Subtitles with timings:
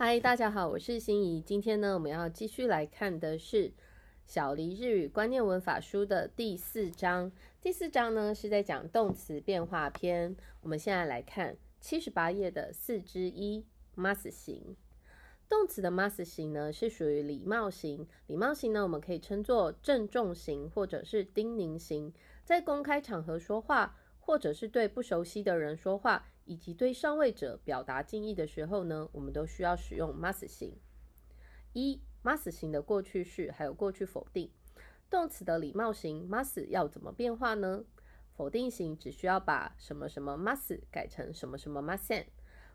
[0.00, 1.40] 嗨，大家好，我是心怡。
[1.40, 3.70] 今天呢，我们要继续来看的是
[4.24, 7.32] 《小黎日语观念文法书》的第四章。
[7.60, 10.36] 第四章呢是在讲动词变化篇。
[10.60, 13.66] 我们现在来看七十八页的四之一
[13.96, 14.76] mas 型。
[15.48, 18.06] 动词的 mas 型呢是属于礼貌型。
[18.28, 22.14] 礼貌型呢，我们可以称作郑重型或者是叮咛型。
[22.44, 23.96] 在公开场合说话，
[24.27, 26.27] 或者是对不熟悉的人说话。
[26.45, 30.77] 以及对上位者表达敬意的时候呢，我们都需要使用 must 型。
[31.71, 34.51] 一 must 型的过去式还有过去否定。
[35.09, 37.85] 动词的礼貌型 must 要怎么变化呢？
[38.35, 42.25] 否定型只需要把什么什么 must 改成什么什么 mustn't，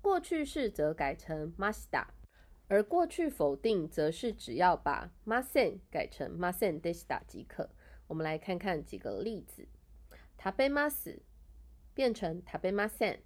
[0.00, 2.06] 过去式则改成 musta，
[2.68, 7.68] 而过去否定则是只要把 mustn't 改成 mustn't desta 即可。
[8.06, 9.68] 我们来看看几个例子。
[10.42, 11.18] 食べます
[11.94, 13.20] 变成食べません。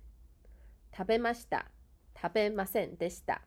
[0.96, 1.70] 食べました。
[2.14, 3.42] 食べませんでした。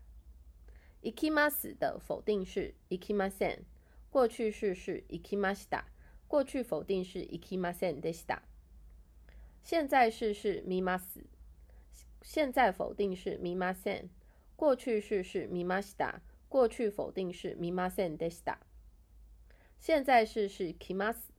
[1.01, 3.65] 行きます的否定式行きません，
[4.11, 5.85] 过去式是行きました，
[6.27, 8.41] 过去否定式行きませんでした。
[9.63, 11.23] 现在式是見ます，
[12.21, 14.09] 现在否定式見ません，
[14.57, 18.59] 过去式是見ました，过去否定式見ませんでした。
[19.79, 21.31] 现在式是来ます，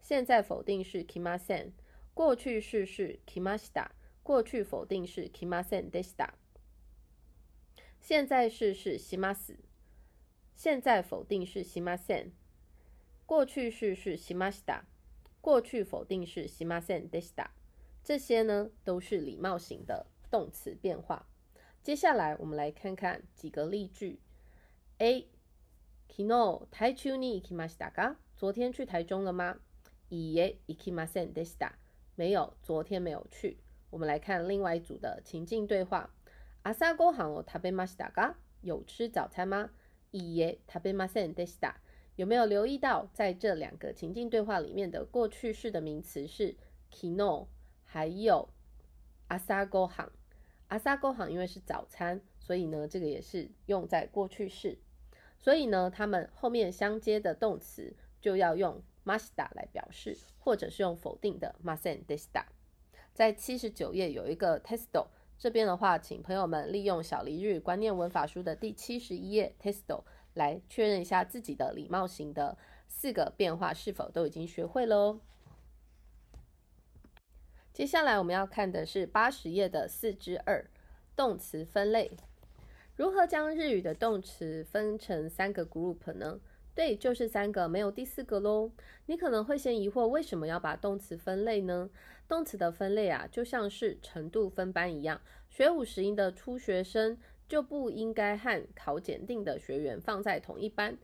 [0.00, 1.72] 现在否定式来ません，
[2.16, 3.90] 过去式是来ました。
[4.22, 6.28] 过去否定式 kimasen desta，
[8.00, 9.56] 现在式是 shimas，
[10.54, 12.30] 现在否定式 shimasen，
[13.26, 14.82] 过去式是 shimashita，
[15.40, 17.48] 过去否定式 shimasen desta，
[18.04, 21.26] 这些呢都是礼貌型的动词变化。
[21.82, 24.20] 接下来我们来看看几个例句。
[24.98, 25.26] A，
[26.08, 28.18] 昨日台中に行きましたか？
[28.36, 29.58] 昨天去台中了吗？
[30.10, 31.72] いいえ、行きませんでした。
[32.16, 33.58] 没有，昨天没有去。
[33.90, 36.10] 我们来看另外一组的情境对话。
[36.62, 38.34] 阿萨ご飯を食べましたか？
[38.60, 39.70] 有吃早餐吗？
[40.12, 41.74] いいえ、食べませんでした。
[42.16, 46.56] 有没有留意到，在这两个情境对话里面的过去式的名词是
[46.90, 47.46] 昨日，
[47.84, 48.48] 还有
[49.28, 50.08] 阿萨ご飯。
[50.68, 54.78] 阿萨ご飯因为是早餐，所以呢，这个也是用在过去式。
[55.38, 62.44] 所以呢，它们后面相接的动词就要用 ました来表示，或者是用否定的ませんでした。
[63.12, 65.08] 在七十九页有一个 testo，
[65.38, 72.56] 这边的话，请朋友们利用小黎日观念文法书的第七十一页 testo 来确认一下自己的礼貌型的
[72.88, 75.20] 四个变化是否都已经学会了哦。
[77.72, 80.70] 接下来我们要看的是八十页的四之二
[81.16, 82.10] 动词分类，
[82.96, 86.40] 如何将日语的动词分成三个 group 呢？
[86.77, 88.69] 对，就是三个，没有第四个喽。
[89.07, 91.89] 你可能会先疑惑，为什么要把动词分类呢？
[92.27, 97.17] 动词的分类啊，就像是程度分班一样，学五十音的初学生
[97.47, 100.95] 就不应该和考检定的学员放在同一班。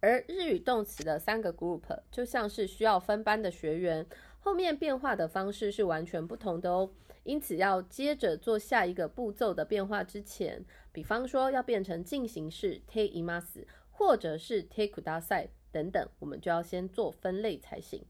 [0.00, 4.04] 而日语动词的三个 group 就像是需要分班的学员，
[4.40, 6.90] 后面变化的方式是完全不同的哦。
[7.22, 13.64] 因此，要接着做下一个步骤的变化之前，比方说要变成进行式 te imas。
[14.00, 18.02] 或者是 take 大赛等等，我们就要先做分类才行。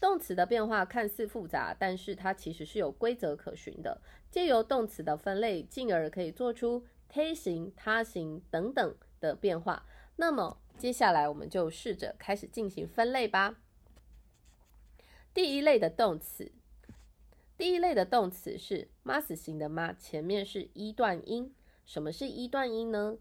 [0.00, 4.00] 动词的变化看似复杂，但是它其实是有规则可循的。
[4.30, 9.84] 借由动词的分类，进而可以做出他形、他形等等的变化。
[10.14, 13.56] 那么接下来我们就试着开始进行分类吧。
[15.34, 16.52] 第一类的动词，
[17.58, 21.52] 第一类的动词是 mas 型的 m 前面是一段音。
[21.84, 23.18] 什么是一段音呢？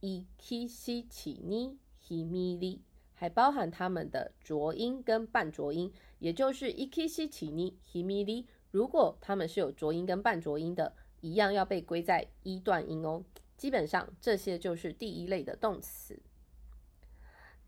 [0.00, 2.82] 伊基西起尼希米里，
[3.14, 8.46] 还包含它们的浊音跟半浊音，也就是伊基西起尼希米里。
[8.70, 13.22] 如果它们是有浊音跟半浊音的，一样要被归在一段音哦。
[13.58, 16.18] 基本上这些就是第一类的动词。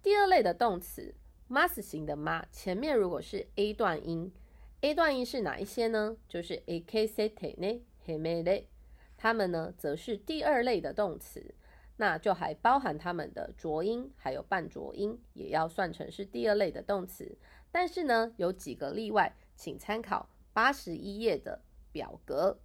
[0.03, 1.15] 第二类的动词
[1.51, 4.33] ，mas 型的 ma 前面如果是 a 段音
[4.81, 6.17] ，a 段音是哪一些呢？
[6.27, 8.65] 就是 a k s t 呢 he me le，
[9.19, 11.55] 它们呢则是第二类的动词。
[11.97, 17.39] 那就还包含它们的浊音，还有半浊音，也要算成是第二类的动词。
[17.71, 21.63] 但是呢，有几个例外，请参考八十一页的
[21.93, 22.61] 表格。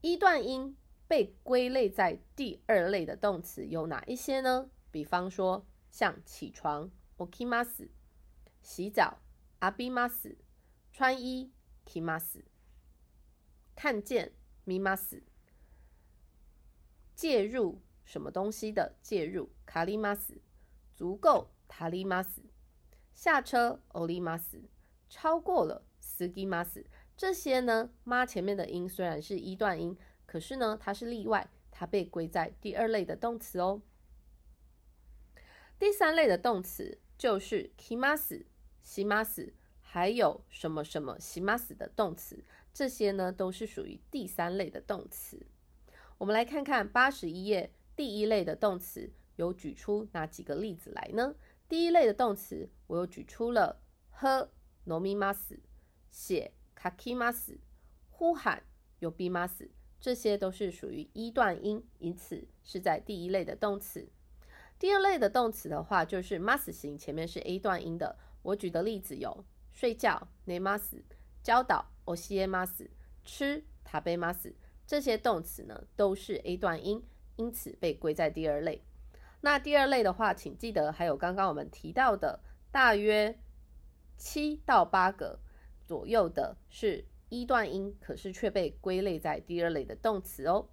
[0.00, 4.70] 一段音被归类在第二类的动词有哪一些呢？
[4.90, 7.88] 比方说，像起床 okimas，
[8.60, 9.18] 洗澡
[9.60, 10.36] abimas，
[10.92, 11.52] 穿衣
[11.86, 12.42] kimas，
[13.74, 14.32] 看见
[14.66, 15.22] mimas，
[17.14, 17.80] 介入。
[18.08, 19.50] 什么东西的介入？
[19.66, 20.40] 卡利马斯
[20.94, 22.40] 足够，塔利马斯
[23.12, 24.62] 下车，欧利马斯
[25.10, 27.90] 超过了，斯基马斯这些呢？
[28.04, 29.94] 妈前面的音虽然是一段音，
[30.24, 33.82] 可是呢，它是例外，它被归在第二类的动词哦。
[35.78, 38.46] 第三类的动词就是 kimas、
[38.82, 39.52] simas，
[39.82, 45.46] 还有什么什么 simas 的动词，这些呢都是属于第三类的动词。
[46.16, 51.34] 我们来看看八十一页第一类的动词有举出哪几个例子来呢？
[51.68, 54.52] 第一类的动词我又举出了喝
[54.86, 55.58] nomimas、
[56.08, 57.58] 写 kaki 马斯、
[58.08, 58.62] 呼喊
[59.00, 59.68] yobimas，
[59.98, 64.08] 这些都是属于一段音，因此是在第一类的动词。
[64.78, 68.16] 第二类的动词的话，就是 mas 型，前面是 a 段音的。
[68.42, 71.02] 我举的例子有睡觉 nemas、
[71.42, 72.88] 教导 osiemas、
[73.24, 74.54] 吃 tabemas，
[74.86, 77.02] 这些动词呢都是 a 段音，
[77.38, 78.84] 因此被归在第二类。
[79.40, 82.40] 那第二类的话，请记得还有刚刚我们提到的，
[82.70, 83.38] 大约
[84.16, 85.40] 七到八个
[85.86, 90.68] 左右的是一段音，可是却被归类在第二类的动词哦。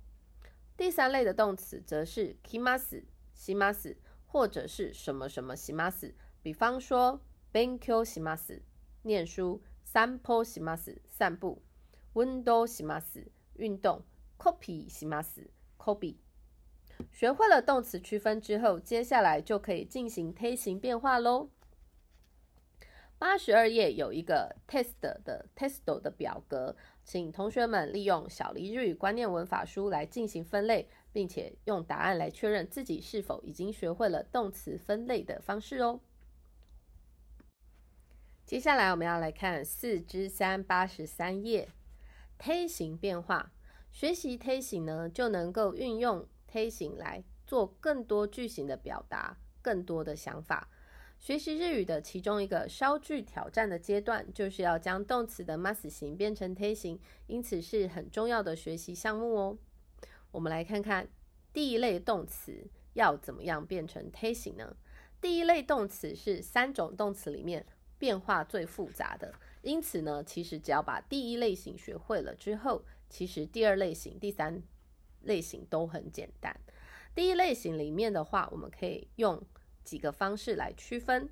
[0.76, 3.04] 第三类的动词则是 kimas。
[3.38, 7.20] 西马斯，或者是什么什么西马斯，比方说
[7.52, 8.62] benko 西马斯，
[9.02, 11.62] 念书；散歩西马斯，散步
[12.14, 14.04] ；window 西马斯，运动
[14.40, 16.16] ；copy 西马斯，copy。
[17.12, 21.50] 学会了动词区分之后，接下来就可以进行推形变化喽。
[23.18, 36.02] 八十二页有一个 test 的 testo 的表格，请同学们利用小黎日语观念文法书来进行分类，并且用答案来确认自己是否已经学会了动词分类的方式哦。
[38.46, 41.70] 接下来我们要来看四之三八十三页
[42.38, 43.54] 推形变化。
[43.92, 50.70] 学习推形呢，就能够运用推形来做更多句型的表达，更多的想法。
[51.20, 56.98] 学习日语的其中一个稍具挑战的阶段，就是要将动词的 mas 型变成推形，
[57.28, 59.58] 因此是很重要的学习项目哦。
[60.32, 61.10] 我们来看看
[61.52, 64.78] 第一类动词要怎么样变成推形呢？
[65.20, 67.66] 第一类动词是三种动词里面
[67.98, 74.64] 变化最复杂的，因此呢，其实只要把第一类型学会了之后，其实第二类型、第三
[75.26, 76.60] 类型都很简单。
[77.14, 79.46] 第一类型里面的话，我们可以用。
[79.86, 81.30] 几个方式来区分，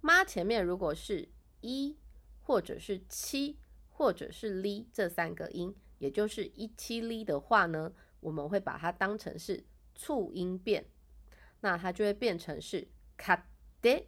[0.00, 1.28] 妈前面如果是
[1.62, 1.98] 一
[2.40, 3.58] 或者是七
[3.90, 9.64] 或者是哩这三个音，也就是一七哩的话呢，我们会把它当成是
[9.96, 10.86] 促音变，
[11.58, 12.86] 那它就会变成是
[13.16, 13.48] 卡
[13.82, 14.06] 的、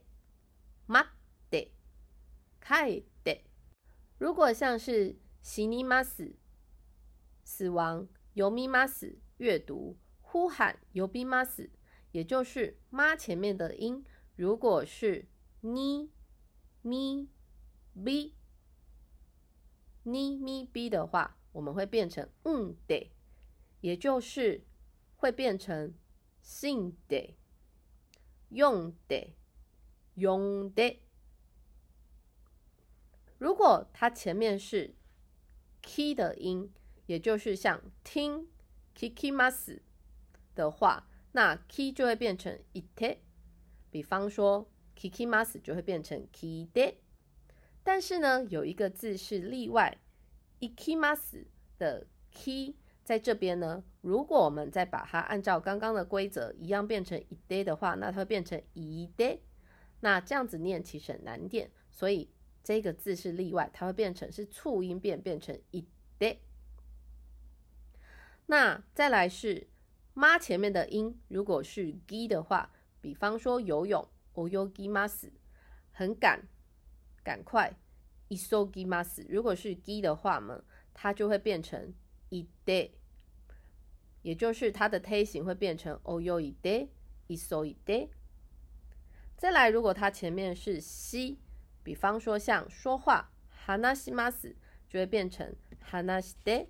[0.86, 1.04] 马
[1.50, 1.72] 的、
[2.60, 3.42] 开的。
[4.18, 6.36] 如果像是西尼马斯
[7.42, 11.70] 死亡、尤米马斯阅读、呼喊尤比马斯。
[12.12, 14.04] 也就是妈前面的音，
[14.34, 15.28] 如果是
[15.60, 16.10] 咪
[16.82, 17.28] 咪
[17.94, 18.34] b
[20.02, 23.12] 咪咪 b 的话，我们会变成嗯的，
[23.80, 24.64] 也就是
[25.14, 25.94] 会变成
[26.42, 27.36] 信的、
[28.48, 29.34] 用的、
[30.14, 31.00] 用的。
[33.38, 34.96] 如果它前面是
[35.80, 36.72] k 的音，
[37.10, 38.46] 也就是像听
[38.96, 39.80] kikimas
[40.54, 41.08] 的话。
[41.32, 43.18] 那 key 就会变成 ite，
[43.90, 46.94] 比方说 kikimas 就会变成 kide，
[47.84, 49.96] 但是呢，有一个字是例外
[50.58, 51.44] ，ikimas
[51.78, 52.74] 的 key
[53.04, 59.38] 在这边呢，如果我们再把它按照刚刚的规则一样变成 ide 的话，那它会变成 ide，
[60.00, 62.28] 那这样子念其实很难念，所以
[62.64, 66.38] 这个字是例外，它会变成是促音变，变成 ide。
[68.50, 69.68] 那再来是。
[70.12, 75.30] 妈前面的音如果是 gi 的话，比方说游泳，oyogimas，
[75.92, 76.48] 很赶，
[77.22, 77.78] 赶快
[78.28, 79.24] ，isogimas。
[79.28, 81.94] 如果是 gi 的话呢，它就会变成
[82.30, 82.90] ide，
[84.22, 88.08] 也就是它的推形会变成 oyoide，isoide。
[89.36, 91.38] 再来，如果它前面是 c，
[91.84, 93.30] 比方说像说话
[93.64, 94.54] ，hanashimas，
[94.88, 95.54] 就会变成
[95.88, 96.66] hanashide。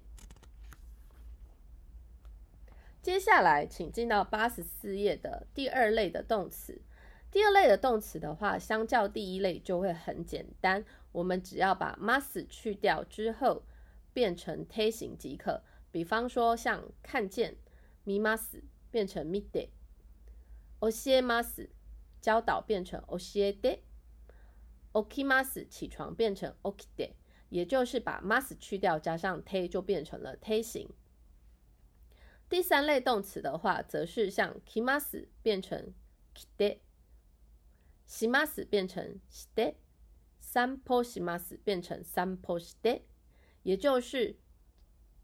[3.03, 6.83] 接下来，请进到八十四页的第二类的动词。
[7.31, 10.85] 第二类的动词的话，相较第一类就会很简单。
[11.13, 13.63] 我们只要把 must 去掉之后，
[14.13, 15.63] 变成推形即可。
[15.91, 17.57] 比方说，像看见
[18.05, 21.69] mi must 变成 mide，osiemas
[22.21, 27.13] 教导变成 osiede，okimas 起床变成 okide，
[27.49, 30.91] 也就是把 must 去掉加上 t，就变成了推形。
[32.51, 35.95] 第三类动词的话，则是像 kimas 变成
[36.59, 43.03] kide，shimas 变成 shide，sanpo shimas 变成 sanpo shide，
[43.63, 44.37] 也就是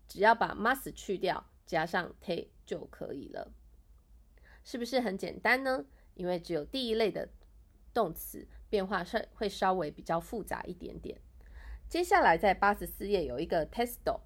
[0.06, 3.52] 只要把 mas 去掉，加上 te 就可以了，
[4.62, 5.84] 是不是很简单呢？
[6.14, 7.28] 因为只有第一类的
[7.92, 11.20] 动词变化是会稍微比较复杂一点点。
[11.88, 14.20] 接下来在八十四页有一个 testo，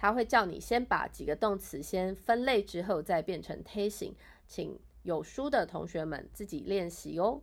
[0.00, 4.14] 它会叫你先把几个动词先分类之后再变成推形，
[4.46, 7.42] 请有书的同学们自己练习哦。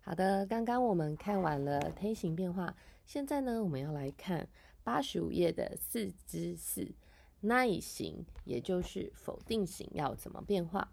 [0.00, 4.48] 好的，刚刚我们看完了梯形变化，现在呢我们要来看
[4.84, 6.92] 八十五页的四之四
[7.40, 10.92] 耐形，也就是否定型要怎么变化。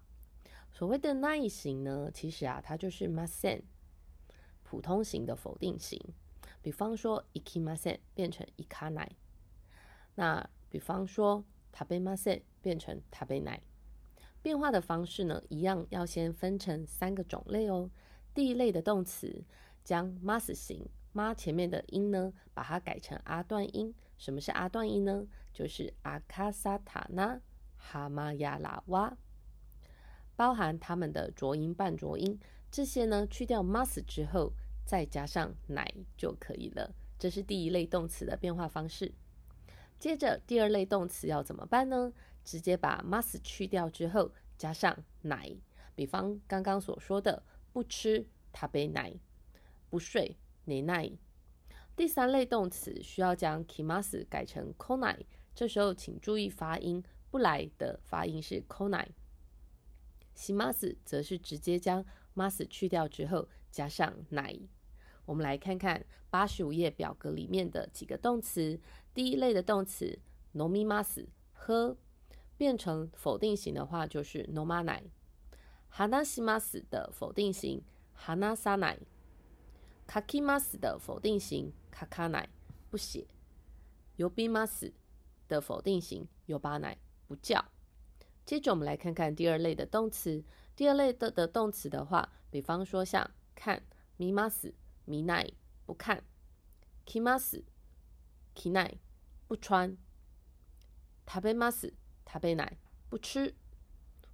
[0.72, 3.62] 所谓的耐形呢，其实啊它就是 masen。
[4.64, 5.98] 普通型的否定型，
[6.60, 9.16] 比方说 ikimasen 变成 i k a n a
[10.16, 13.62] 那比方说 tabemasen 变成 t a b e n a
[14.42, 17.90] 变化的方式呢，一样要先分成三个种类哦。
[18.34, 19.44] 第一类的动词，
[19.82, 23.94] 将 mas 型 ma 前面的音呢，把它改成阿段音。
[24.16, 25.26] 什么是阿段音呢？
[25.52, 27.40] 就是阿卡萨塔那
[27.76, 29.16] 哈玛亚拉哇，
[30.36, 32.38] 包含它们的浊音、半浊音。
[32.70, 34.52] 这些呢，去掉 mas 之后，
[34.88, 36.94] 再加上奶就可以了。
[37.18, 39.12] 这是第一类动词的变化方式。
[39.98, 42.10] 接着第二类动词要怎么办呢？
[42.42, 45.54] 直接把 mas 去掉之后，加上奶。
[45.94, 49.12] 比方刚刚所说的，不吃他杯奶，
[49.90, 51.12] 不睡奶奶。
[51.94, 59.08] 第三类动词需要将 kimas 改成 konai，这时候请注意发音，不来的发音是 konai。
[60.34, 62.02] 西 mas 则是直接将
[62.34, 64.58] mas 去掉之后加上奶。
[65.28, 68.80] 我们来看看八十五页表格里面的几个动词。
[69.12, 70.18] 第一类的动词
[70.54, 71.94] nomimas 喝，
[72.56, 75.02] 变成否定型的话就是 nomanai。
[75.92, 77.82] hanasimas 的否定型
[78.16, 78.98] hana sa 奶。
[80.06, 82.46] kakimas 的否定型 kakana
[82.88, 83.26] 不写。
[84.16, 84.90] yobimas
[85.46, 87.62] 的否定型 yobanai 不叫。
[88.46, 90.42] 接着我们来看看第二类的动词。
[90.74, 93.82] 第二类的的动词的话，比方说像看
[94.16, 94.72] ，mimas，
[95.08, 95.50] 迷奈
[95.86, 96.22] 不看
[97.06, 98.98] ，kimas，kinai
[99.46, 99.96] 不穿
[101.26, 101.90] ，tabemas
[102.26, 102.76] 塔贝奶
[103.08, 103.54] 不吃。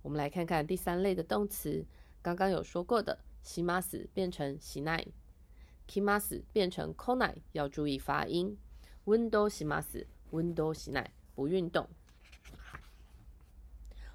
[0.03, 1.87] 我们来看看第三类的动词，
[2.21, 8.59] 刚刚有说过的，simas 变成 sinai，kimas 变成 konai，要注意发音。
[9.05, 11.89] window simas，window sinai 不运动。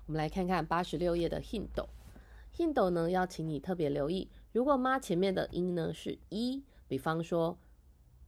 [0.07, 7.59] 我们来看看八十六页的 hint，hint 呢要请你特别留意，如果妈前面的音呢是一，比方说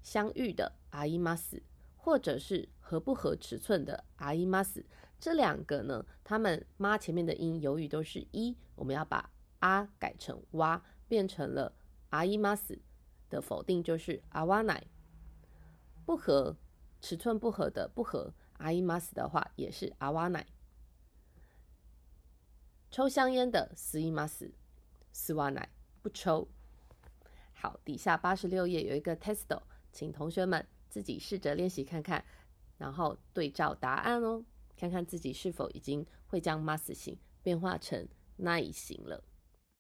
[0.03, 1.63] 相遇的阿伊妈死，
[1.95, 4.85] 或者是合不合尺寸的阿伊妈死，
[5.19, 11.73] 这两个呢，他们妈前面的音由于都是一，我们要把啊改成哇，变成了
[12.09, 12.79] 阿伊妈死
[13.29, 14.85] 的否定就是阿瓦奶，
[16.05, 16.55] 不合
[16.99, 20.45] 尺寸不合的不合阿伊妈死的话也是阿瓦奶。
[22.91, 24.53] 抽香烟的斯伊玛斯，
[25.11, 25.69] 斯瓦奶
[26.01, 26.47] 不抽。
[27.53, 32.23] 好，底下八十六页有一个 testo，请同学们自己试着练习看看，
[32.77, 34.43] 然后对照答案哦，
[34.75, 39.23] 看看自己是否已经会将 mas 型变化成 n i 型了。